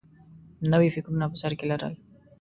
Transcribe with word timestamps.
نوي 0.71 0.89
فکرونه 0.95 1.25
په 1.31 1.37
سر 1.41 1.51
کې 1.57 1.65
لرل 1.71 1.93